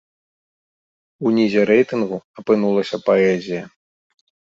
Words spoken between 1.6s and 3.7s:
рэйтынгу апынулася паэзія.